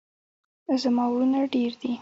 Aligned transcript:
زما 0.81 1.03
ورونه 1.09 1.39
ډیر 1.53 1.71
دي 1.79 1.89